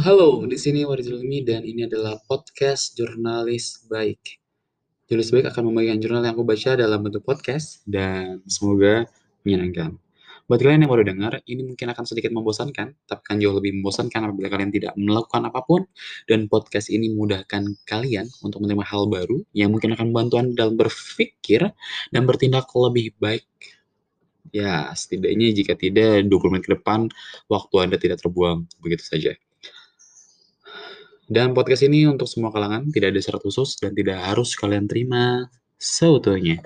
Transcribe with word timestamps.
Halo, 0.00 0.48
di 0.48 0.56
sini 0.56 0.80
Warizul 0.80 1.20
Ilmi 1.20 1.44
dan 1.44 1.60
ini 1.60 1.84
adalah 1.84 2.16
podcast 2.24 2.96
Jurnalis 2.96 3.84
Baik. 3.84 4.40
Jurnalis 5.04 5.28
Baik 5.28 5.52
akan 5.52 5.68
membagikan 5.68 6.00
jurnal 6.00 6.24
yang 6.24 6.32
aku 6.32 6.48
baca 6.48 6.72
dalam 6.72 7.04
bentuk 7.04 7.20
podcast 7.20 7.84
dan 7.84 8.40
semoga 8.48 9.04
menyenangkan. 9.44 10.00
Buat 10.48 10.64
kalian 10.64 10.88
yang 10.88 10.92
baru 10.96 11.04
dengar, 11.04 11.44
ini 11.44 11.68
mungkin 11.68 11.92
akan 11.92 12.08
sedikit 12.08 12.32
membosankan, 12.32 12.96
tapi 13.04 13.20
akan 13.20 13.36
jauh 13.44 13.52
lebih 13.52 13.76
membosankan 13.76 14.24
apabila 14.24 14.48
kalian 14.48 14.72
tidak 14.72 14.96
melakukan 14.96 15.42
apa 15.52 15.60
pun 15.68 15.84
dan 16.24 16.48
podcast 16.48 16.88
ini 16.88 17.12
memudahkan 17.12 17.84
kalian 17.84 18.24
untuk 18.40 18.64
menerima 18.64 18.88
hal 18.88 19.04
baru 19.04 19.44
yang 19.52 19.68
mungkin 19.68 19.92
akan 20.00 20.16
membantu 20.16 20.40
Anda 20.40 20.64
dalam 20.64 20.80
berpikir 20.80 21.76
dan 22.08 22.24
bertindak 22.24 22.72
lebih 22.72 23.12
baik. 23.20 23.44
Ya, 24.48 24.96
setidaknya 24.96 25.52
jika 25.52 25.76
tidak 25.76 26.24
20 26.24 26.56
menit 26.56 26.64
ke 26.64 26.72
depan 26.72 27.12
waktu 27.52 27.74
Anda 27.84 28.00
tidak 28.00 28.24
terbuang 28.24 28.64
begitu 28.80 29.04
saja. 29.04 29.36
Dan 31.30 31.54
podcast 31.54 31.86
ini 31.86 32.10
untuk 32.10 32.26
semua 32.26 32.50
kalangan, 32.50 32.90
tidak 32.90 33.14
ada 33.14 33.22
syarat 33.22 33.38
khusus 33.46 33.78
dan 33.78 33.94
tidak 33.94 34.18
harus 34.18 34.58
kalian 34.58 34.90
terima 34.90 35.46
seutuhnya. 35.78 36.58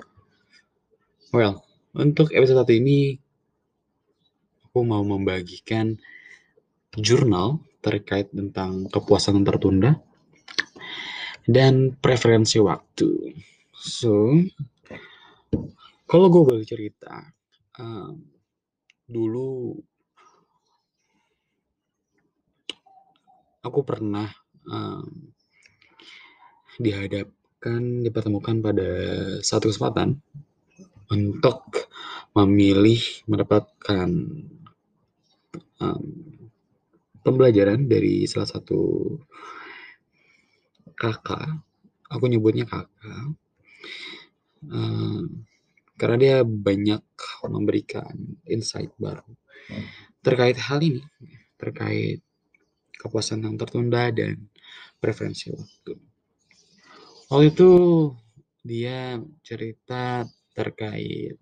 Well, 1.29 1.61
untuk 1.93 2.33
episode 2.33 2.65
satu 2.65 2.73
ini 2.73 3.13
aku 4.65 4.81
mau 4.81 5.05
membagikan 5.05 5.93
jurnal 6.97 7.61
terkait 7.85 8.33
tentang 8.33 8.89
kepuasan 8.89 9.45
tertunda 9.45 10.01
dan 11.45 11.93
preferensi 12.01 12.57
waktu. 12.57 13.37
So, 13.77 14.33
kalau 16.09 16.25
gue 16.33 16.41
boleh 16.41 16.65
cerita, 16.65 17.21
um, 17.77 18.17
dulu 19.05 19.77
aku 23.61 23.85
pernah 23.85 24.44
um, 24.69 25.33
dihadapkan, 26.79 28.03
dipertemukan 28.03 28.59
pada 28.59 28.89
satu 29.41 29.71
kesempatan 29.71 30.19
untuk 31.09 31.89
memilih 32.35 32.99
mendapatkan 33.29 34.09
um, 35.79 36.05
pembelajaran 37.23 37.87
dari 37.87 38.27
salah 38.27 38.49
satu 38.49 39.15
kakak, 40.97 41.61
aku 42.11 42.25
nyebutnya 42.27 42.67
kakak, 42.67 43.33
um, 44.67 45.45
karena 45.95 46.17
dia 46.19 46.37
banyak 46.43 47.03
memberikan 47.47 48.13
insight 48.49 48.91
baru 48.99 49.25
terkait 50.25 50.57
hal 50.57 50.81
ini, 50.81 51.05
terkait 51.61 52.25
kepuasan 52.97 53.45
yang 53.45 53.61
tertunda 53.61 54.09
dan 54.09 54.49
preferensi 55.05 55.53
waktu. 55.53 55.93
Waktu 57.29 57.45
itu 57.53 57.71
dia 58.65 59.21
cerita 59.45 60.25
terkait 60.57 61.37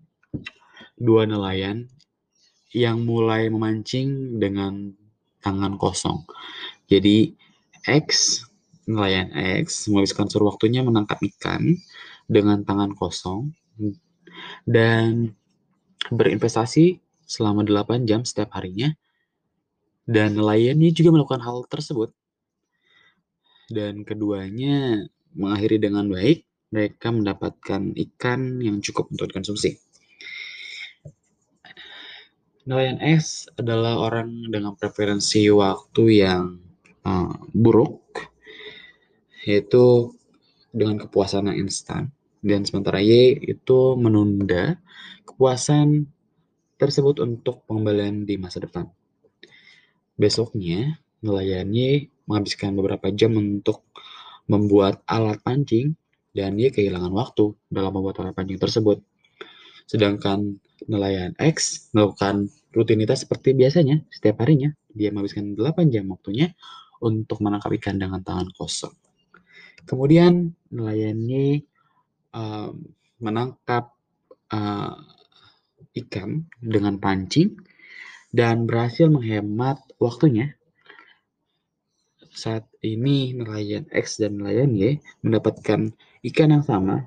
dua 1.00 1.24
nelayan 1.24 1.88
yang 2.76 3.00
mulai 3.08 3.48
memancing 3.48 4.36
dengan 4.36 4.92
tangan 5.40 5.80
kosong. 5.80 6.28
Jadi 6.90 7.32
X, 7.88 8.40
nelayan 8.84 9.32
X 9.64 9.88
menghabiskan 9.88 10.28
seluruh 10.28 10.52
waktunya 10.52 10.84
menangkap 10.84 11.16
ikan 11.36 11.72
dengan 12.28 12.60
tangan 12.64 12.92
kosong 12.92 13.52
dan 14.68 15.32
berinvestasi 16.12 17.00
selama 17.24 17.64
8 17.64 18.04
jam 18.04 18.24
setiap 18.28 18.52
harinya 18.60 18.92
dan 20.04 20.36
nelayannya 20.36 20.92
juga 20.92 21.16
melakukan 21.16 21.40
hal 21.40 21.64
tersebut. 21.64 22.12
Dan 23.70 24.04
keduanya 24.04 25.04
mengakhiri 25.34 25.80
dengan 25.80 26.08
baik, 26.08 26.44
mereka 26.74 27.14
mendapatkan 27.14 27.94
ikan 27.94 28.58
yang 28.60 28.82
cukup 28.82 29.10
untuk 29.14 29.30
dikonsumsi. 29.30 29.78
Nelayan 32.64 32.96
S 33.04 33.44
adalah 33.60 34.00
orang 34.00 34.48
dengan 34.48 34.72
preferensi 34.72 35.44
waktu 35.52 36.04
yang 36.24 36.56
uh, 37.04 37.36
buruk, 37.52 38.16
yaitu 39.44 40.16
dengan 40.72 40.96
kepuasan 40.96 41.52
yang 41.52 41.68
instan. 41.68 42.08
Dan 42.40 42.64
sementara 42.64 43.04
Y 43.04 43.36
itu 43.44 43.96
menunda 44.00 44.80
kepuasan 45.28 46.08
tersebut 46.80 47.20
untuk 47.20 47.64
pengembalian 47.68 48.24
di 48.24 48.36
masa 48.40 48.64
depan. 48.64 48.88
Besoknya, 50.16 51.03
nelayan 51.24 51.72
Y 51.72 52.12
menghabiskan 52.28 52.76
beberapa 52.76 53.08
jam 53.08 53.32
untuk 53.34 53.88
membuat 54.44 55.00
alat 55.08 55.40
pancing 55.40 55.96
dan 56.36 56.60
dia 56.60 56.68
kehilangan 56.68 57.08
waktu 57.16 57.56
dalam 57.72 57.96
membuat 57.96 58.20
alat 58.20 58.36
pancing 58.36 58.60
tersebut. 58.60 59.00
Sedangkan 59.88 60.60
nelayan 60.84 61.32
X 61.40 61.88
melakukan 61.96 62.52
rutinitas 62.76 63.24
seperti 63.24 63.56
biasanya 63.56 64.04
setiap 64.12 64.44
harinya. 64.44 64.68
Dia 64.92 65.08
menghabiskan 65.08 65.56
8 65.56 65.88
jam 65.88 66.12
waktunya 66.12 66.52
untuk 67.00 67.40
menangkap 67.40 67.72
ikan 67.80 67.96
dengan 67.96 68.20
tangan 68.20 68.52
kosong. 68.52 68.92
Kemudian 69.84 70.52
nelayan 70.72 71.18
Y 71.24 71.64
um, 72.32 72.84
menangkap 73.20 73.92
uh, 74.52 74.96
ikan 75.94 76.44
dengan 76.58 76.98
pancing 76.98 77.54
dan 78.34 78.66
berhasil 78.66 79.06
menghemat 79.06 79.78
waktunya. 80.02 80.58
Saat 82.34 82.66
ini 82.82 83.30
nelayan 83.30 83.86
X 83.94 84.18
dan 84.18 84.42
nelayan 84.42 84.74
Y 84.74 84.98
mendapatkan 85.22 85.94
ikan 86.26 86.48
yang 86.50 86.66
sama, 86.66 87.06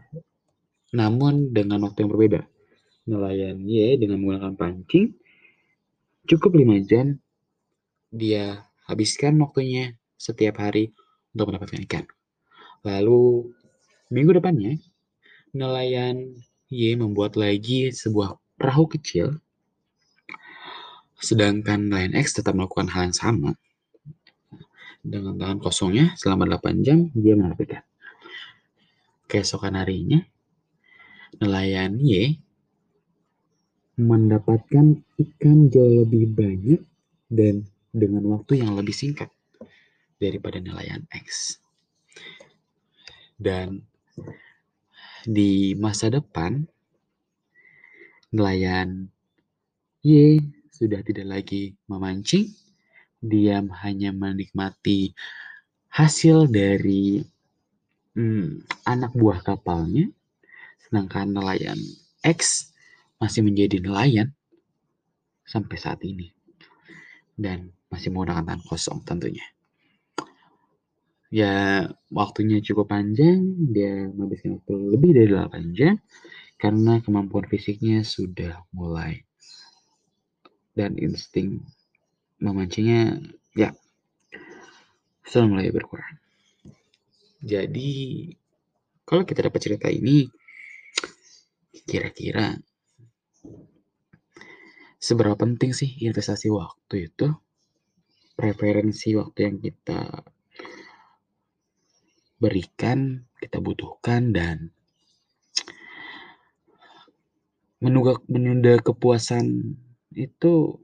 namun 0.95 1.51
dengan 1.51 1.83
waktu 1.83 2.07
yang 2.07 2.11
berbeda. 2.15 2.41
Nelayan 3.07 3.59
Y 3.67 3.99
dengan 3.99 4.23
menggunakan 4.23 4.55
pancing 4.55 5.11
cukup 6.27 6.59
5 6.59 6.87
jam 6.87 7.19
dia 8.11 8.67
habiskan 8.87 9.35
waktunya 9.43 9.95
setiap 10.15 10.63
hari 10.63 10.95
untuk 11.35 11.51
mendapatkan 11.51 11.83
ikan. 11.87 12.05
Lalu 12.87 13.51
minggu 14.07 14.39
depannya 14.39 14.79
nelayan 15.51 16.39
Y 16.71 16.95
membuat 16.95 17.35
lagi 17.35 17.91
sebuah 17.91 18.39
perahu 18.55 18.87
kecil 18.95 19.43
Sedangkan 21.17 21.89
Lion 21.89 22.13
X 22.13 22.37
tetap 22.37 22.53
melakukan 22.53 22.93
hal 22.93 23.09
yang 23.09 23.17
sama. 23.17 23.49
Dengan 25.01 25.37
tangan 25.37 25.59
kosongnya 25.61 26.13
selama 26.19 26.47
8 26.57 26.85
jam 26.85 27.09
dia 27.13 27.33
menargetkan. 27.37 27.83
Keesokan 29.27 29.75
harinya, 29.75 30.23
nelayan 31.37 31.99
Y 31.99 32.39
mendapatkan 33.97 35.01
ikan 35.17 35.57
jauh 35.73 36.05
lebih 36.05 36.29
banyak 36.31 36.81
dan 37.27 37.65
dengan 37.89 38.23
waktu 38.29 38.61
yang 38.61 38.77
lebih 38.77 38.93
singkat 38.93 39.27
daripada 40.21 40.61
nelayan 40.61 41.03
X. 41.09 41.57
Dan 43.37 43.81
di 45.25 45.73
masa 45.77 46.13
depan, 46.13 46.65
nelayan 48.31 49.09
Y 50.05 50.41
sudah 50.71 51.01
tidak 51.01 51.25
lagi 51.25 51.73
memancing, 51.89 52.53
dia 53.21 53.63
hanya 53.83 54.13
menikmati 54.13 55.13
hasil 55.89 56.49
dari 56.49 57.21
hmm, 58.13 58.65
anak 58.85 59.11
buah 59.17 59.41
kapalnya, 59.41 60.09
sedangkan 60.85 61.33
nelayan 61.33 61.77
X 62.21 62.71
masih 63.17 63.41
menjadi 63.41 63.81
nelayan 63.81 64.29
sampai 65.47 65.77
saat 65.79 66.03
ini 66.05 66.29
dan 67.33 67.73
masih 67.89 68.13
menggunakan 68.13 68.45
tangan 68.45 68.63
kosong 68.67 68.99
tentunya. 69.07 69.45
Ya, 71.27 71.83
waktunya 72.07 72.63
cukup 72.63 72.87
panjang, 72.87 73.43
dia 73.75 74.07
menghabiskan 74.15 74.63
waktu 74.63 74.73
lebih 74.95 75.11
dari 75.11 75.29
8 75.35 75.75
jam 75.75 75.99
karena 76.55 77.03
kemampuan 77.03 77.45
fisiknya 77.51 78.01
sudah 78.01 78.63
mulai 78.71 79.27
dan 80.73 80.95
insting 80.97 81.61
memancingnya 82.37 83.21
ya 83.57 83.73
sudah 85.27 85.47
mulai 85.49 85.73
berkurang. 85.73 86.17
Jadi 87.43 88.31
kalau 89.05 89.23
kita 89.23 89.45
dapat 89.45 89.59
cerita 89.61 89.87
ini 89.91 90.25
kira-kira 91.87 92.57
seberapa 94.97 95.37
penting 95.37 95.71
sih 95.71 95.95
investasi 96.03 96.49
waktu 96.51 97.11
itu? 97.11 97.27
Preferensi 98.37 99.17
waktu 99.17 99.39
yang 99.49 99.57
kita 99.57 100.21
berikan, 102.37 103.25
kita 103.41 103.57
butuhkan 103.57 104.29
dan 104.29 104.69
menunda, 107.81 108.21
menunda 108.29 108.77
kepuasan 108.77 109.73
itu 110.13 110.81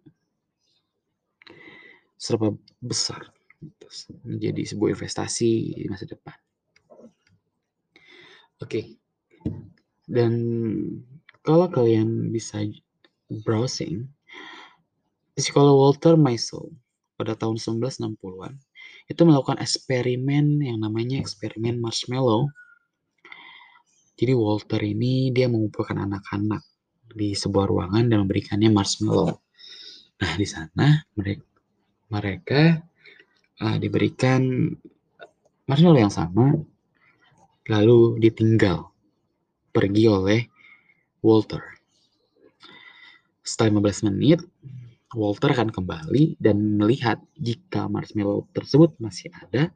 serba 2.23 2.55
besar 2.79 3.19
menjadi 4.23 4.63
sebuah 4.63 4.95
investasi 4.95 5.75
di 5.75 5.87
masa 5.91 6.07
depan. 6.07 6.35
Oke. 8.63 8.95
Dan 10.07 10.31
kalau 11.43 11.67
kalian 11.67 12.31
bisa 12.31 12.63
browsing, 13.43 14.07
psikolog 15.35 15.75
Walter 15.75 16.15
Maisel 16.15 16.71
pada 17.19 17.35
tahun 17.35 17.59
1960-an 17.59 18.55
itu 19.11 19.21
melakukan 19.27 19.59
eksperimen 19.59 20.63
yang 20.63 20.79
namanya 20.79 21.19
eksperimen 21.19 21.75
marshmallow. 21.83 22.47
Jadi 24.15 24.31
Walter 24.31 24.79
ini 24.79 25.35
dia 25.35 25.51
mengumpulkan 25.51 25.99
anak-anak 25.99 26.63
di 27.11 27.35
sebuah 27.35 27.67
ruangan 27.67 28.07
dan 28.07 28.23
memberikannya 28.23 28.71
marshmallow. 28.71 29.43
Nah, 30.23 30.33
di 30.39 30.47
sana 30.47 31.03
mereka 31.19 31.52
mereka 32.13 32.85
uh, 33.57 33.77
diberikan 33.81 34.69
marshmallow 35.65 36.05
yang 36.05 36.13
sama 36.13 36.53
lalu 37.65 38.21
ditinggal 38.21 38.93
pergi 39.73 40.05
oleh 40.05 40.41
Walter. 41.25 41.63
Setelah 43.41 43.81
15 43.81 44.11
menit, 44.13 44.39
Walter 45.15 45.55
akan 45.55 45.71
kembali 45.71 46.37
dan 46.37 46.77
melihat 46.77 47.17
jika 47.39 47.87
marshmallow 47.87 48.45
tersebut 48.51 48.93
masih 48.99 49.31
ada, 49.33 49.71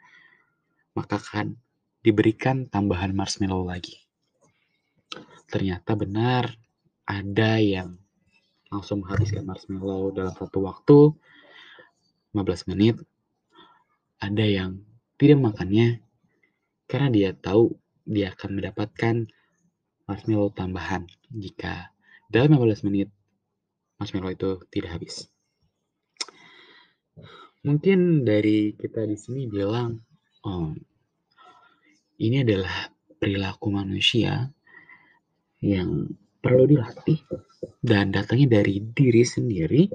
maka 0.94 1.18
akan 1.18 1.56
diberikan 2.04 2.68
tambahan 2.68 3.16
marshmallow 3.16 3.66
lagi. 3.66 3.98
Ternyata 5.48 5.96
benar 5.96 6.52
ada 7.08 7.52
yang 7.64 7.96
langsung 8.68 9.04
menghabiskan 9.04 9.48
marshmallow 9.48 10.12
dalam 10.12 10.36
satu 10.36 10.60
waktu 10.68 11.16
15 12.38 12.70
menit. 12.70 13.02
Ada 14.22 14.46
yang 14.46 14.86
tidak 15.18 15.42
makannya 15.42 16.06
karena 16.86 17.10
dia 17.10 17.30
tahu 17.34 17.74
dia 18.06 18.32
akan 18.38 18.50
mendapatkan 18.62 19.16
marshmallow 20.06 20.54
tambahan 20.54 21.10
jika 21.34 21.92
dalam 22.30 22.56
15 22.56 22.86
menit 22.88 23.10
marshmallow 23.98 24.32
itu 24.32 24.62
tidak 24.70 25.02
habis. 25.02 25.28
Mungkin 27.66 28.24
dari 28.24 28.78
kita 28.78 29.04
di 29.04 29.18
sini 29.20 29.50
bilang, 29.50 30.00
oh, 30.48 30.72
ini 32.22 32.46
adalah 32.46 32.94
perilaku 33.18 33.74
manusia 33.74 34.48
yang 35.60 36.08
perlu 36.40 36.70
dilatih 36.70 37.20
dan 37.82 38.14
datangnya 38.14 38.62
dari 38.62 38.80
diri 38.80 39.26
sendiri. 39.26 39.90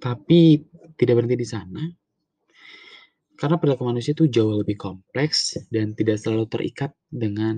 Tapi 0.00 0.64
tidak 0.96 1.20
berhenti 1.20 1.36
di 1.36 1.48
sana, 1.48 1.82
karena 3.40 3.56
perilaku 3.56 3.88
manusia 3.88 4.12
itu 4.12 4.28
jauh 4.28 4.52
lebih 4.52 4.76
kompleks 4.76 5.56
dan 5.72 5.96
tidak 5.96 6.20
selalu 6.20 6.44
terikat 6.48 6.92
dengan 7.08 7.56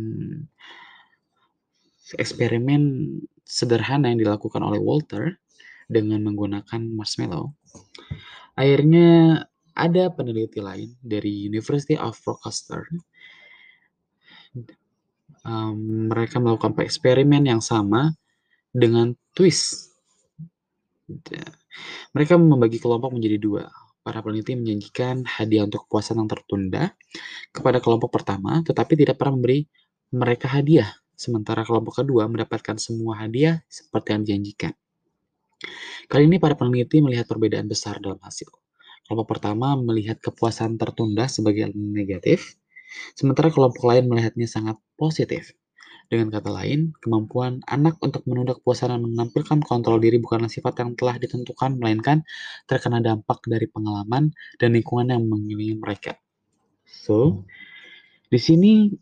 eksperimen 2.15 2.83
sederhana 3.43 4.15
yang 4.15 4.23
dilakukan 4.23 4.63
oleh 4.63 4.79
Walter 4.79 5.43
dengan 5.91 6.23
menggunakan 6.23 6.87
marshmallow. 6.95 7.51
Akhirnya 8.55 9.43
ada 9.75 10.13
peneliti 10.13 10.63
lain 10.63 10.95
dari 11.03 11.51
University 11.51 11.99
of 11.99 12.15
Rochester. 12.23 12.87
Um, 15.43 16.07
mereka 16.13 16.39
melakukan 16.39 16.79
eksperimen 16.79 17.43
yang 17.49 17.59
sama 17.59 18.15
dengan 18.71 19.19
twist. 19.35 19.91
Mereka 22.13 22.37
membagi 22.37 22.79
kelompok 22.79 23.17
menjadi 23.17 23.39
dua 23.41 23.65
para 24.03 24.19
peneliti 24.19 24.59
menjanjikan 24.59 25.23
hadiah 25.23 25.63
untuk 25.63 25.87
kepuasan 25.87 26.19
yang 26.19 26.29
tertunda 26.29 26.93
kepada 27.55 27.79
kelompok 27.79 28.11
pertama, 28.11 28.61
tetapi 28.67 28.99
tidak 28.99 29.17
pernah 29.17 29.39
memberi 29.39 29.65
mereka 30.13 30.51
hadiah, 30.51 30.91
sementara 31.15 31.63
kelompok 31.63 32.03
kedua 32.03 32.27
mendapatkan 32.27 32.77
semua 32.77 33.23
hadiah 33.23 33.63
seperti 33.71 34.09
yang 34.13 34.23
dijanjikan. 34.27 34.73
Kali 36.11 36.27
ini 36.27 36.43
para 36.43 36.59
peneliti 36.59 36.99
melihat 36.99 37.31
perbedaan 37.31 37.71
besar 37.71 38.03
dalam 38.03 38.19
hasil. 38.19 38.51
Kelompok 39.07 39.39
pertama 39.39 39.79
melihat 39.79 40.19
kepuasan 40.19 40.77
tertunda 40.77 41.31
sebagai 41.31 41.71
negatif, 41.75 42.59
sementara 43.15 43.49
kelompok 43.55 43.87
lain 43.87 44.11
melihatnya 44.11 44.51
sangat 44.51 44.77
positif. 44.99 45.55
Dengan 46.13 46.29
kata 46.29 46.53
lain, 46.53 46.93
kemampuan 47.01 47.65
anak 47.65 47.97
untuk 48.05 48.29
menunda 48.29 48.53
kepuasan 48.53 48.93
dan 48.93 49.01
menampilkan 49.01 49.65
kontrol 49.65 49.97
diri 49.97 50.21
bukanlah 50.21 50.53
sifat 50.53 50.85
yang 50.85 50.93
telah 50.93 51.17
ditentukan, 51.17 51.81
melainkan 51.81 52.21
terkena 52.69 53.01
dampak 53.01 53.41
dari 53.49 53.65
pengalaman 53.65 54.29
dan 54.61 54.77
lingkungan 54.77 55.09
yang 55.09 55.25
mengelilingi 55.25 55.81
mereka. 55.81 56.21
So, 56.85 57.49
di 58.29 58.37
sini 58.37 58.93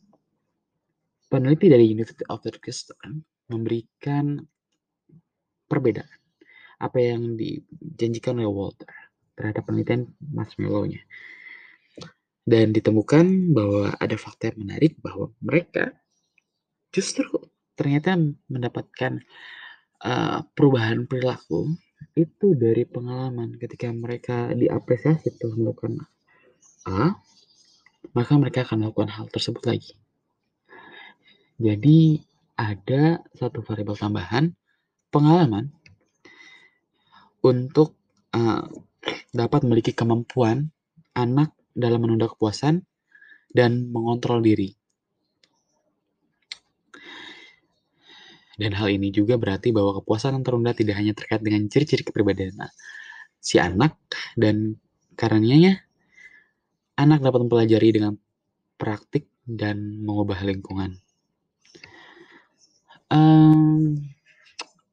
peneliti 1.26 1.66
dari 1.66 1.90
University 1.90 2.22
of 2.30 2.46
Rochester 2.46 2.94
memberikan 3.50 4.38
perbedaan 5.66 6.14
apa 6.78 6.98
yang 7.02 7.34
dijanjikan 7.34 8.38
oleh 8.38 8.54
Walter 8.54 8.94
terhadap 9.34 9.66
penelitian 9.66 10.14
marshmallow-nya. 10.30 11.02
Dan 12.46 12.70
ditemukan 12.70 13.50
bahwa 13.50 13.98
ada 13.98 14.14
fakta 14.14 14.54
yang 14.54 14.62
menarik 14.62 14.94
bahwa 15.02 15.34
mereka 15.42 16.00
justru 16.90 17.26
ternyata 17.78 18.19
mendapatkan 18.50 19.22
uh, 20.04 20.44
perubahan 20.52 21.06
perilaku 21.08 21.75
itu 22.19 22.52
dari 22.58 22.84
pengalaman 22.84 23.56
ketika 23.56 23.88
mereka 23.94 24.50
diapresiasi 24.52 25.37
telah 25.38 25.56
melakukan 25.56 26.00
A, 26.88 27.12
maka 28.16 28.32
mereka 28.40 28.64
akan 28.64 28.84
melakukan 28.84 29.12
hal 29.12 29.26
tersebut 29.28 29.62
lagi. 29.69 29.92
Jadi 31.60 32.25
ada 32.56 33.20
satu 33.37 33.60
variabel 33.60 33.96
tambahan 33.96 34.56
pengalaman 35.12 35.69
untuk 37.44 37.96
uh, 38.32 38.64
dapat 39.32 39.60
memiliki 39.64 39.92
kemampuan 39.92 40.73
anak 41.12 41.52
dalam 41.76 42.00
menunda 42.00 42.28
kepuasan 42.32 42.85
dan 43.52 43.92
mengontrol 43.92 44.40
diri. 44.40 44.79
Dan 48.61 48.76
hal 48.76 48.93
ini 48.93 49.09
juga 49.09 49.40
berarti 49.40 49.73
bahwa 49.73 49.97
kepuasan 50.05 50.37
yang 50.37 50.45
terunda 50.45 50.76
tidak 50.76 51.00
hanya 51.00 51.17
terkait 51.17 51.40
dengan 51.40 51.64
ciri-ciri 51.73 52.05
kepribadian 52.05 52.61
si 53.40 53.57
anak, 53.57 53.97
dan 54.37 54.76
karenanya 55.17 55.81
anak 57.00 57.25
dapat 57.25 57.49
mempelajari 57.49 57.88
dengan 57.97 58.21
praktik 58.76 59.33
dan 59.49 60.05
mengubah 60.05 60.45
lingkungan. 60.45 61.00
Um, 63.09 63.97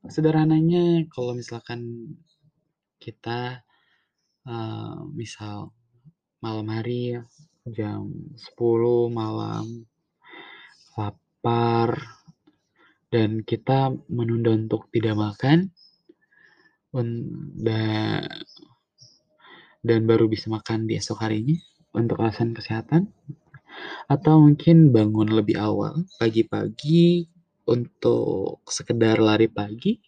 sederhananya, 0.07 1.03
kalau 1.11 1.35
misalkan 1.35 2.15
kita 3.03 3.67
uh, 4.47 5.03
misal 5.11 5.75
malam 6.39 6.71
hari 6.71 7.19
jam 7.67 8.15
10 8.55 9.11
malam 9.11 9.83
lapar 10.95 12.16
dan 13.07 13.43
kita 13.43 13.95
menunda 14.11 14.51
untuk 14.55 14.91
tidak 14.91 15.15
makan. 15.15 15.71
Dan 19.83 19.99
baru 20.09 20.25
bisa 20.27 20.49
makan 20.49 20.89
di 20.89 20.97
esok 20.97 21.21
harinya 21.23 21.55
untuk 21.95 22.19
alasan 22.19 22.51
kesehatan. 22.51 23.07
Atau 24.09 24.41
mungkin 24.41 24.89
bangun 24.89 25.29
lebih 25.29 25.59
awal 25.61 26.01
pagi-pagi 26.17 27.29
untuk 27.69 28.65
sekedar 28.65 29.21
lari 29.21 29.47
pagi. 29.47 30.01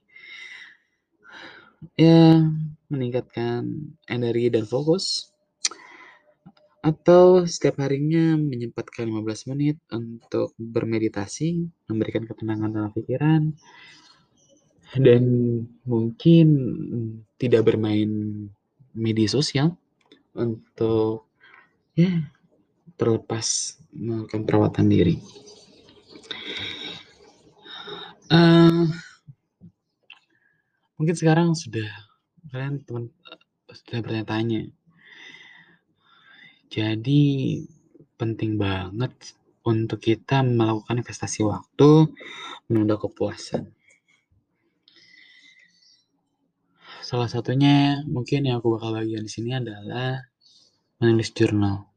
Ya 1.96 2.44
meningkatkan 2.92 3.64
energi 4.10 4.52
dan 4.52 4.66
fokus 4.68 5.32
atau 6.80 7.44
setiap 7.44 7.84
harinya 7.84 8.40
menyempatkan 8.40 9.12
15 9.12 9.52
menit 9.52 9.78
untuk 9.92 10.56
bermeditasi, 10.56 11.68
memberikan 11.92 12.24
ketenangan 12.24 12.72
dalam 12.72 12.92
pikiran, 12.96 13.52
dan 14.96 15.24
mungkin 15.84 16.48
tidak 17.36 17.68
bermain 17.68 18.10
media 18.96 19.28
sosial 19.30 19.76
untuk 20.34 21.30
ya 21.94 22.32
terlepas 22.96 23.78
melakukan 23.92 24.44
perawatan 24.48 24.88
diri. 24.88 25.16
Uh, 28.30 28.86
mungkin 30.96 31.16
sekarang 31.18 31.58
sudah 31.58 31.90
kalian 32.54 32.82
teman 32.86 33.10
sudah 33.74 34.00
bertanya-tanya 34.06 34.70
jadi 36.70 37.22
penting 38.14 38.62
banget 38.62 39.14
untuk 39.66 40.00
kita 40.02 40.46
melakukan 40.46 41.02
investasi 41.02 41.42
waktu 41.42 42.14
menunda 42.70 43.02
kepuasan. 43.02 43.74
Salah 47.02 47.26
satunya 47.26 48.06
mungkin 48.06 48.46
yang 48.46 48.62
aku 48.62 48.78
bakal 48.78 48.94
bagikan 48.94 49.26
di 49.26 49.32
sini 49.34 49.58
adalah 49.58 50.30
menulis 51.02 51.34
jurnal. 51.34 51.90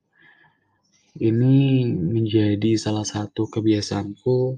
Ini 1.20 1.84
menjadi 1.92 2.72
salah 2.80 3.04
satu 3.04 3.44
kebiasaanku 3.44 4.56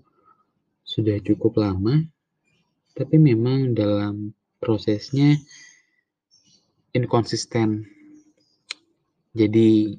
sudah 0.87 1.19
cukup 1.27 1.59
lama, 1.59 2.07
tapi 2.95 3.19
memang 3.19 3.75
dalam 3.75 4.31
prosesnya 4.63 5.35
inkonsisten. 6.95 7.91
Jadi 9.35 9.99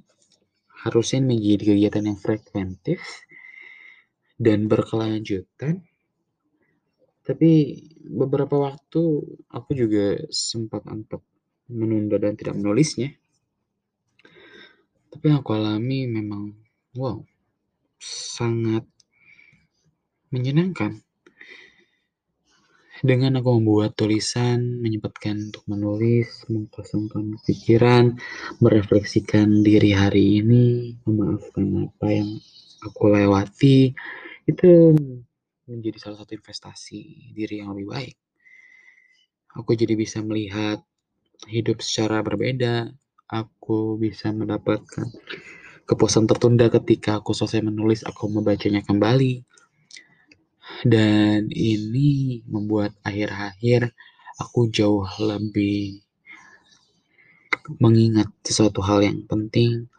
harusnya 0.85 1.25
menjadi 1.25 1.73
kegiatan 1.73 2.05
yang 2.05 2.19
frekuentif 2.21 3.01
dan 4.37 4.69
berkelanjutan. 4.69 5.81
Tapi 7.25 7.51
beberapa 8.05 8.69
waktu 8.69 9.01
aku 9.49 9.71
juga 9.73 10.21
sempat 10.29 10.85
untuk 10.85 11.25
menunda 11.73 12.21
dan 12.21 12.37
tidak 12.37 12.53
menulisnya. 12.53 13.17
Tapi 15.09 15.23
yang 15.25 15.41
aku 15.41 15.57
alami 15.57 16.05
memang 16.05 16.53
wow, 16.93 17.17
sangat 17.97 18.85
menyenangkan. 20.29 21.01
Dengan 23.05 23.37
aku 23.37 23.61
membuat 23.61 23.93
tulisan, 23.93 24.81
menyempatkan 24.81 25.37
untuk 25.53 25.61
menulis, 25.69 26.41
mengkosongkan 26.49 27.37
pikiran, 27.45 28.17
merefleksikan 28.57 29.61
diri 29.61 29.93
hari 29.93 30.41
ini, 30.41 30.97
memaafkan 31.05 31.85
apa 31.85 32.07
yang 32.09 32.41
aku 32.81 33.13
lewati, 33.13 33.93
itu 34.49 34.97
menjadi 35.69 36.01
salah 36.01 36.25
satu 36.25 36.33
investasi 36.33 37.29
diri 37.37 37.61
yang 37.61 37.77
lebih 37.77 37.93
baik. 37.93 38.15
Aku 39.53 39.77
jadi 39.77 39.93
bisa 39.93 40.25
melihat 40.25 40.81
hidup 41.45 41.85
secara 41.85 42.25
berbeda, 42.25 42.89
aku 43.29 44.01
bisa 44.01 44.33
mendapatkan 44.33 45.13
kepuasan 45.85 46.25
tertunda 46.25 46.73
ketika 46.73 47.21
aku 47.21 47.37
selesai 47.37 47.61
menulis, 47.61 48.01
aku 48.01 48.33
membacanya 48.33 48.81
kembali. 48.81 49.45
Dan 50.85 51.49
ini 51.53 52.41
membuat 52.49 52.93
akhir-akhir 53.05 53.93
aku 54.37 54.69
jauh 54.73 55.05
lebih 55.21 56.01
mengingat 57.81 58.29
sesuatu 58.45 58.81
hal 58.85 59.01
yang 59.01 59.25
penting, 59.25 59.89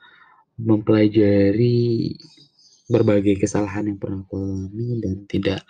mempelajari 0.58 2.14
berbagai 2.86 3.42
kesalahan 3.42 3.90
yang 3.90 3.98
pernah 3.98 4.22
aku 4.22 4.38
alami 4.38 5.02
dan 5.02 5.26
tidak 5.26 5.60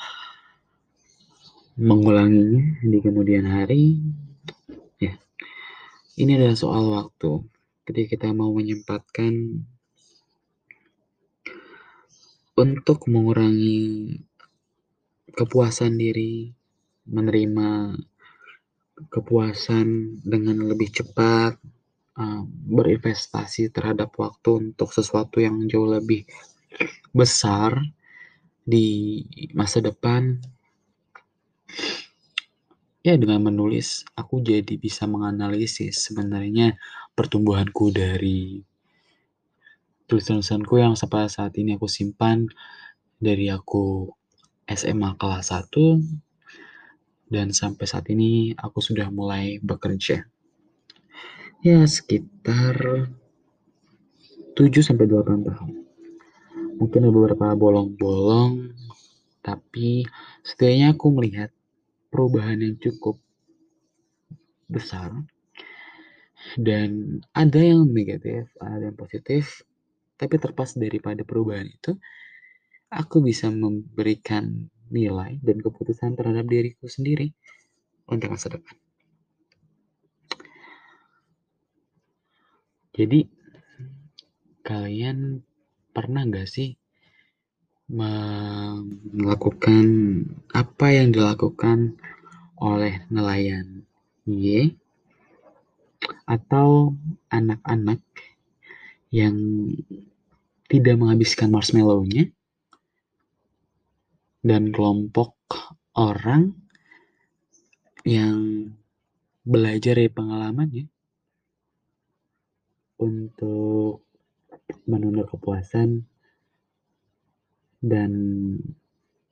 mengulanginya 1.76 2.84
di 2.84 2.98
kemudian 3.00 3.48
hari. 3.48 4.00
Ya, 5.00 5.16
ini 6.20 6.36
adalah 6.36 6.56
soal 6.56 6.92
waktu. 6.92 7.44
Ketika 7.86 8.18
kita 8.18 8.28
mau 8.34 8.50
menyempatkan 8.52 9.62
untuk 12.56 13.06
mengurangi 13.06 14.25
kepuasan 15.36 16.00
diri, 16.00 16.48
menerima 17.06 17.92
kepuasan 19.12 20.18
dengan 20.24 20.64
lebih 20.64 20.88
cepat, 20.88 21.60
uh, 22.16 22.42
berinvestasi 22.48 23.68
terhadap 23.68 24.16
waktu 24.16 24.72
untuk 24.72 24.90
sesuatu 24.96 25.38
yang 25.44 25.68
jauh 25.68 25.86
lebih 25.86 26.24
besar 27.12 27.76
di 28.64 29.22
masa 29.52 29.84
depan. 29.84 30.40
Ya, 33.06 33.14
dengan 33.14 33.38
menulis, 33.38 34.02
aku 34.18 34.42
jadi 34.42 34.74
bisa 34.74 35.06
menganalisis 35.06 36.10
sebenarnya 36.10 36.74
pertumbuhanku 37.14 37.94
dari 37.94 38.66
tulisan-tulisanku 40.10 40.74
yang 40.82 40.98
sampai 40.98 41.30
saat 41.30 41.54
ini 41.54 41.78
aku 41.78 41.86
simpan 41.86 42.50
dari 43.22 43.46
aku 43.46 44.10
SMA 44.66 45.14
kelas 45.16 45.54
1 45.54 45.70
dan 47.30 47.50
sampai 47.50 47.86
saat 47.86 48.06
ini 48.10 48.54
aku 48.54 48.78
sudah 48.82 49.10
mulai 49.10 49.58
bekerja. 49.62 50.26
Ya, 51.62 51.82
sekitar 51.86 53.10
7 54.54 54.82
sampai 54.82 55.06
8 55.10 55.46
tahun. 55.46 55.72
Mungkin 56.76 57.00
ada 57.02 57.12
beberapa 57.12 57.56
bolong-bolong, 57.56 58.76
tapi 59.40 60.04
setidaknya 60.44 60.92
aku 60.92 61.06
melihat 61.14 61.50
perubahan 62.12 62.60
yang 62.60 62.76
cukup 62.76 63.16
besar 64.68 65.14
dan 66.54 67.20
ada 67.34 67.58
yang 67.58 67.88
negatif, 67.90 68.46
ada 68.62 68.92
yang 68.92 68.98
positif, 68.98 69.66
tapi 70.14 70.38
terpas 70.38 70.76
daripada 70.78 71.26
perubahan 71.26 71.66
itu, 71.66 71.96
aku 72.90 73.22
bisa 73.22 73.50
memberikan 73.50 74.70
nilai 74.90 75.38
dan 75.42 75.58
keputusan 75.58 76.14
terhadap 76.14 76.46
diriku 76.46 76.86
sendiri 76.86 77.34
untuk 78.06 78.30
masa 78.30 78.54
depan. 78.54 78.76
Jadi, 82.96 83.28
kalian 84.64 85.42
pernah 85.92 86.24
nggak 86.24 86.48
sih 86.48 86.72
melakukan 89.14 89.86
apa 90.50 90.86
yang 90.90 91.14
dilakukan 91.14 91.94
oleh 92.58 93.04
nelayan 93.12 93.86
Y 94.26 94.74
atau 96.26 96.98
anak-anak 97.30 98.02
yang 99.14 99.38
tidak 100.66 100.98
menghabiskan 100.98 101.54
marshmallow-nya 101.54 102.35
dan 104.46 104.70
kelompok 104.70 105.34
orang 105.98 106.54
yang 108.06 108.70
belajar 109.42 109.98
dari 109.98 110.06
pengalamannya 110.06 110.86
untuk 113.02 114.06
menunda 114.86 115.26
kepuasan 115.26 116.06
dan 117.82 118.12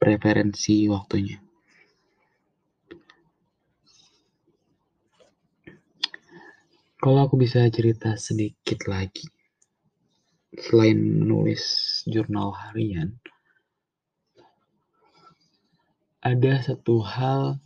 preferensi 0.02 0.90
waktunya. 0.90 1.38
Kalau 6.98 7.20
aku 7.22 7.38
bisa 7.38 7.62
cerita 7.70 8.18
sedikit 8.18 8.88
lagi, 8.90 9.28
selain 10.56 10.96
menulis 10.96 11.62
jurnal 12.08 12.50
harian, 12.56 13.14
ada 16.24 16.56
satu 16.64 17.04
hal 17.04 17.60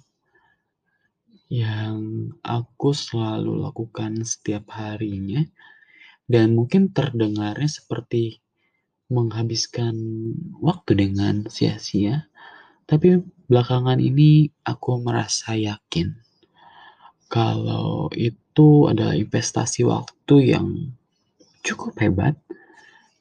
yang 1.47 2.29
aku 2.43 2.91
selalu 2.91 3.63
lakukan 3.63 4.19
setiap 4.27 4.69
harinya 4.75 5.47
dan 6.29 6.59
mungkin 6.59 6.91
terdengarnya 6.91 7.71
seperti 7.71 8.43
menghabiskan 9.09 9.95
waktu 10.61 11.07
dengan 11.07 11.47
sia-sia 11.49 12.29
tapi 12.85 13.23
belakangan 13.49 14.03
ini 14.03 14.53
aku 14.67 15.01
merasa 15.01 15.57
yakin 15.57 16.13
kalau 17.31 18.11
itu 18.13 18.91
adalah 18.91 19.15
investasi 19.15 19.87
waktu 19.87 20.53
yang 20.53 20.93
cukup 21.63 21.95
hebat 22.03 22.35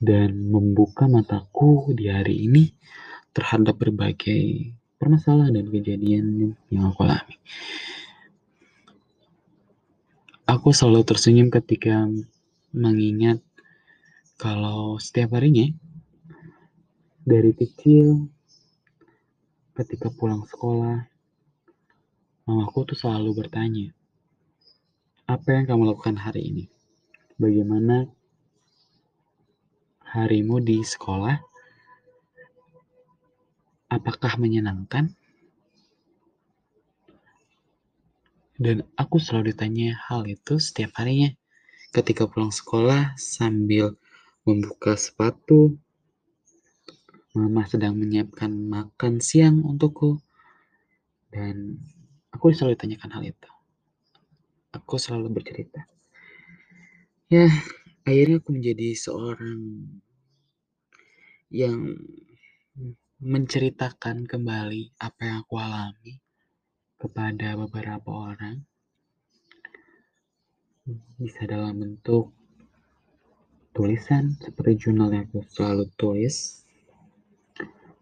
dan 0.02 0.50
membuka 0.50 1.06
mataku 1.06 1.94
di 1.94 2.10
hari 2.10 2.50
ini 2.50 2.74
terhadap 3.32 3.78
berbagai 3.78 4.77
permasalahan 4.98 5.54
dan 5.54 5.68
kejadian 5.70 6.58
yang 6.74 6.90
aku 6.90 7.06
alami. 7.06 7.38
Aku 10.48 10.72
selalu 10.74 11.04
tersenyum 11.06 11.50
ketika 11.54 12.10
mengingat 12.74 13.40
kalau 14.38 15.02
setiap 15.02 15.38
harinya 15.38 15.70
dari 17.28 17.52
kecil 17.52 18.30
ketika 19.76 20.08
pulang 20.14 20.48
sekolah 20.48 21.06
mamaku 22.48 22.88
tuh 22.88 22.98
selalu 22.98 23.44
bertanya 23.44 23.92
apa 25.28 25.52
yang 25.52 25.68
kamu 25.68 25.92
lakukan 25.92 26.16
hari 26.16 26.48
ini 26.48 26.66
bagaimana 27.36 28.08
harimu 30.08 30.64
di 30.64 30.80
sekolah? 30.82 31.57
Apakah 33.88 34.36
menyenangkan? 34.36 35.16
Dan 38.58 38.84
aku 38.98 39.22
selalu 39.22 39.54
ditanya 39.54 39.96
hal 40.10 40.26
itu 40.26 40.58
setiap 40.58 40.98
harinya. 40.98 41.30
Ketika 41.94 42.28
pulang 42.28 42.52
sekolah 42.52 43.16
sambil 43.16 43.96
membuka 44.44 44.98
sepatu, 44.98 45.78
mama 47.38 47.64
sedang 47.70 47.96
menyiapkan 47.96 48.50
makan 48.50 49.22
siang 49.22 49.62
untukku. 49.62 50.20
Dan 51.30 51.78
aku 52.34 52.50
selalu 52.52 52.76
ditanyakan 52.76 53.12
hal 53.14 53.24
itu. 53.30 53.50
aku 54.76 55.02
selalu 55.02 55.42
bercerita. 55.42 55.90
Ya, 57.34 57.50
akhirnya 58.06 58.38
aku 58.40 58.54
menjadi 58.54 58.94
seorang 58.94 59.90
yang 61.50 61.98
menceritakan 63.18 64.30
kembali 64.30 64.94
apa 65.02 65.22
yang 65.26 65.38
aku 65.42 65.58
alami 65.58 66.22
kepada 67.02 67.58
beberapa 67.58 68.10
orang. 68.14 68.62
Bisa 71.18 71.50
dalam 71.50 71.82
bentuk 71.82 72.30
tulisan 73.74 74.38
seperti 74.38 74.86
jurnal 74.86 75.10
yang 75.10 75.26
aku 75.26 75.42
selalu 75.50 75.90
tulis. 75.98 76.62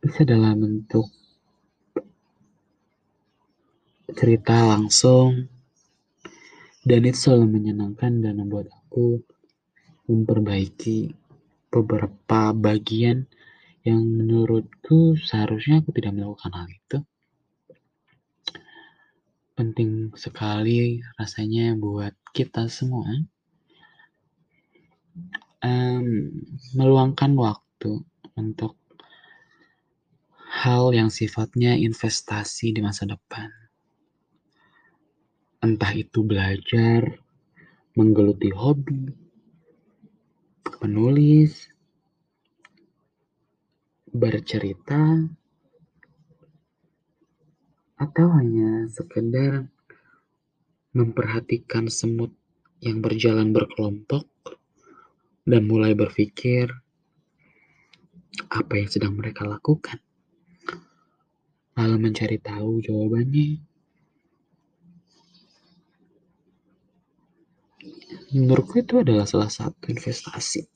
Bisa 0.04 0.28
dalam 0.28 0.60
bentuk 0.60 1.08
cerita 4.12 4.68
langsung 4.68 5.48
dan 6.84 7.02
itu 7.08 7.18
selalu 7.18 7.56
menyenangkan 7.56 8.20
dan 8.20 8.36
membuat 8.36 8.68
aku 8.68 9.24
memperbaiki 10.12 11.16
beberapa 11.72 12.52
bagian 12.52 13.26
yang 13.86 14.01
menurutku 14.01 15.13
seharusnya 15.22 15.86
aku 15.86 15.94
tidak 15.94 16.18
melakukan 16.18 16.51
hal 16.58 16.68
itu. 16.68 16.98
Penting 19.54 20.12
sekali 20.18 21.06
rasanya 21.15 21.77
buat 21.77 22.18
kita 22.34 22.68
semua 22.68 23.08
um, 25.62 26.34
meluangkan 26.75 27.32
waktu 27.38 28.01
untuk 28.36 28.75
hal 30.65 30.92
yang 30.92 31.13
sifatnya 31.13 31.77
investasi 31.77 32.74
di 32.74 32.82
masa 32.82 33.06
depan. 33.06 33.54
Entah 35.62 35.94
itu 35.94 36.25
belajar, 36.25 37.22
menggeluti 37.94 38.50
hobi, 38.50 39.13
menulis, 40.82 41.75
bercerita, 44.16 45.28
atau 47.96 48.28
hanya 48.36 48.88
sekedar 48.92 49.68
memperhatikan 50.96 51.92
semut 51.92 52.32
yang 52.80 53.04
berjalan 53.04 53.52
berkelompok 53.52 54.28
dan 55.44 55.68
mulai 55.68 55.92
berpikir 55.92 56.72
apa 58.52 58.74
yang 58.80 58.90
sedang 58.92 59.14
mereka 59.16 59.48
lakukan. 59.48 60.00
Lalu 61.76 61.96
mencari 62.00 62.40
tahu 62.40 62.80
jawabannya. 62.84 63.60
Menurutku 68.36 68.84
itu 68.84 69.00
adalah 69.00 69.28
salah 69.28 69.52
satu 69.52 69.92
investasi. 69.92 70.68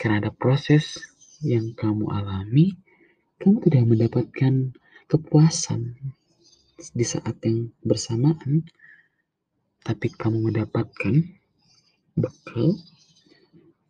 Karena 0.00 0.24
ada 0.24 0.32
proses 0.32 0.96
yang 1.40 1.72
kamu 1.72 2.08
alami, 2.12 2.76
kamu 3.40 3.56
tidak 3.64 3.84
mendapatkan 3.88 4.54
kepuasan 5.08 5.96
di 6.92 7.04
saat 7.04 7.36
yang 7.44 7.72
bersamaan, 7.84 8.64
tapi 9.84 10.12
kamu 10.12 10.52
mendapatkan 10.52 11.24
bekal 12.16 12.76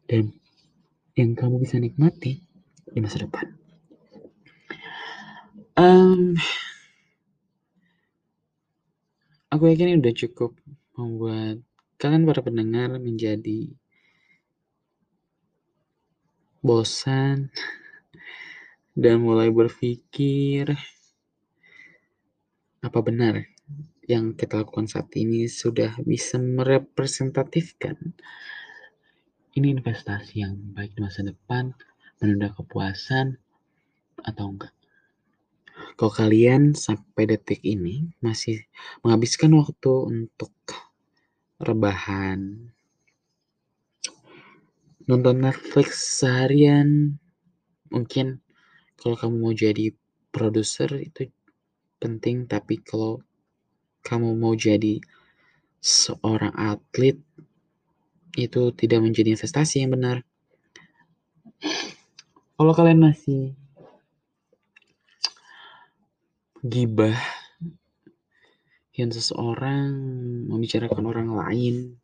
dan 0.07 0.30
yang 1.19 1.34
kamu 1.34 1.63
bisa 1.63 1.76
nikmati 1.78 2.43
di 2.91 2.99
masa 3.02 3.26
depan. 3.26 3.47
Um, 5.78 6.36
aku 9.50 9.71
yakin 9.71 9.97
ini 9.97 10.02
udah 10.02 10.15
cukup 10.15 10.52
membuat 10.99 11.63
kalian 11.97 12.26
para 12.26 12.41
pendengar 12.43 12.97
menjadi 13.00 13.71
bosan 16.60 17.49
dan 18.96 19.20
mulai 19.20 19.49
berpikir 19.49 20.76
apa 22.80 22.99
benar 23.04 23.44
yang 24.08 24.32
kita 24.34 24.64
lakukan 24.64 24.88
saat 24.88 25.12
ini 25.16 25.46
sudah 25.46 25.96
bisa 26.04 26.40
merepresentatifkan 26.40 28.16
ini 29.58 29.75
investasi 29.75 30.46
yang 30.46 30.54
baik 30.78 30.94
di 30.94 31.02
masa 31.02 31.26
depan, 31.26 31.75
menunda 32.23 32.54
kepuasan 32.54 33.34
atau 34.23 34.46
enggak. 34.46 34.70
Kalau 35.99 36.12
kalian 36.12 36.78
sampai 36.78 37.34
detik 37.34 37.58
ini 37.66 38.14
masih 38.23 38.62
menghabiskan 39.02 39.50
waktu 39.58 39.90
untuk 40.06 40.54
rebahan, 41.58 42.70
nonton 45.08 45.45
Netflix 45.45 46.21
seharian. 46.21 47.17
Mungkin 47.89 48.41
kalau 49.00 49.17
kamu 49.17 49.36
mau 49.41 49.54
jadi 49.54 49.95
produser 50.30 50.91
itu 51.00 51.32
penting 52.00 52.49
tapi 52.49 52.80
kalau 52.80 53.21
kamu 54.04 54.32
mau 54.36 54.56
jadi 54.56 55.00
seorang 55.80 56.52
atlet 56.56 57.17
itu 58.36 58.63
tidak 58.76 59.00
menjadi 59.02 59.34
investasi 59.34 59.84
yang 59.84 59.93
benar. 59.97 60.23
Kalau 62.56 62.73
kalian 62.76 63.00
masih 63.00 63.56
gibah 66.60 67.17
yang 68.93 69.08
seseorang 69.08 69.97
membicarakan 70.45 71.04
orang 71.08 71.28
lain 71.32 71.97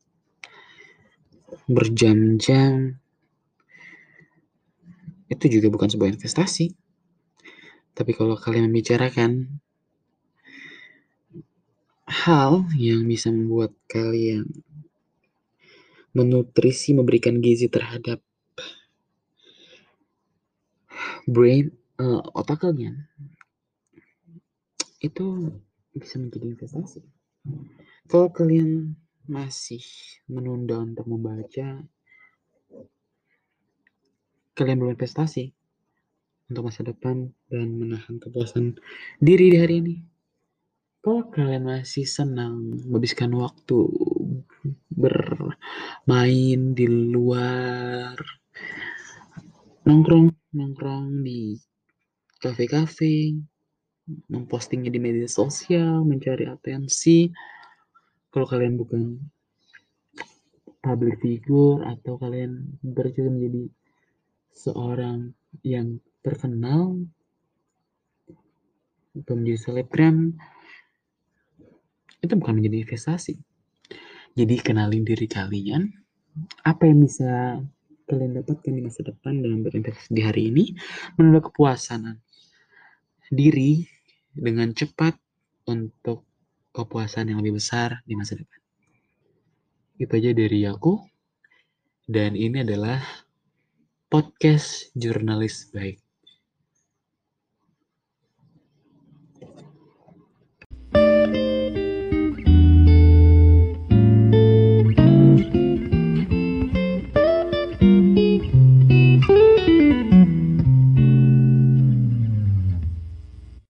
berjam-jam 1.67 2.99
itu 5.27 5.45
juga 5.59 5.67
bukan 5.71 5.91
sebuah 5.91 6.15
investasi. 6.15 6.75
Tapi 7.97 8.13
kalau 8.13 8.37
kalian 8.37 8.69
membicarakan 8.69 9.61
hal 12.07 12.69
yang 12.79 13.03
bisa 13.09 13.33
membuat 13.33 13.75
kalian 13.91 14.47
menutrisi, 16.15 16.97
memberikan 16.97 17.43
gizi 17.43 17.69
terhadap 17.69 18.23
brain, 21.29 21.75
uh, 22.01 22.23
otak 22.33 22.63
kalian, 22.63 23.05
itu 25.03 25.57
bisa 25.93 26.17
menjadi 26.17 26.47
investasi. 26.57 27.01
Kalau 28.07 28.31
kalian 28.33 28.97
masih 29.29 29.83
menunda 30.31 30.79
untuk 30.81 31.07
membaca, 31.07 31.83
kalian 34.57 34.79
belum 34.81 34.97
investasi 34.97 35.53
untuk 36.49 36.71
masa 36.71 36.87
depan 36.87 37.29
dan 37.51 37.69
menahan 37.77 38.17
kepuasan 38.23 38.79
diri 39.19 39.53
di 39.53 39.59
hari 39.59 39.75
ini. 39.83 39.97
Kalau 41.03 41.31
kalian 41.31 41.67
masih 41.71 42.03
senang 42.03 42.83
menghabiskan 42.83 43.31
waktu 43.39 43.79
bermain 44.91 46.61
di 46.75 46.87
luar, 46.91 48.19
nongkrong 49.87 50.35
nongkrong 50.51 51.23
di 51.23 51.55
kafe-kafe, 52.43 53.39
mempostingnya 54.31 54.91
di 54.91 54.99
media 54.99 55.29
sosial, 55.31 56.03
mencari 56.03 56.47
atensi, 56.47 57.31
kalau 58.37 58.45
kalian 58.53 58.77
bukan 58.77 59.17
public 60.85 61.17
figure 61.25 61.81
atau 61.89 62.21
kalian 62.21 62.69
bercita 62.85 63.33
menjadi 63.33 63.65
seorang 64.53 65.33
yang 65.65 65.97
terkenal 66.21 67.01
atau 69.17 69.35
menjadi 69.41 69.57
selebgram 69.57 70.37
itu 72.21 72.37
bukan 72.37 72.61
menjadi 72.61 72.85
investasi. 72.85 73.41
Jadi 74.37 74.55
kenalin 74.61 75.01
diri 75.01 75.25
kalian 75.33 75.89
apa 76.61 76.85
yang 76.85 77.09
bisa 77.09 77.57
kalian 78.05 78.37
dapatkan 78.37 78.69
di 78.69 78.85
masa 78.85 79.01
depan 79.01 79.41
dalam 79.41 79.65
berinvestasi 79.65 80.13
di 80.13 80.21
hari 80.21 80.53
ini 80.53 80.77
menunda 81.17 81.41
kepuasan 81.41 82.21
diri 83.33 83.81
dengan 84.37 84.77
cepat 84.77 85.17
untuk 85.73 86.36
kepuasan 86.77 87.33
yang 87.33 87.41
lebih 87.41 87.57
besar 87.57 88.05
di 88.05 88.13
masa 88.13 88.37
depan. 88.37 88.61
Itu 89.97 90.13
aja 90.13 90.31
dari 90.37 90.69
aku. 90.69 91.01
Dan 92.07 92.37
ini 92.37 92.63
adalah 92.63 93.01
podcast 94.13 94.93
jurnalis 94.95 95.73
baik. 95.73 96.06